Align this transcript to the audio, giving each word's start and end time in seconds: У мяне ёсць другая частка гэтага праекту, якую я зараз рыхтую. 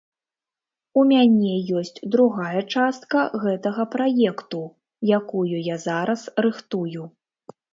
У 1.01 1.03
мяне 1.09 1.51
ёсць 1.79 2.01
другая 2.15 2.61
частка 2.75 3.19
гэтага 3.45 3.87
праекту, 3.97 4.61
якую 5.21 5.55
я 5.73 5.77
зараз 5.87 6.21
рыхтую. 6.49 7.03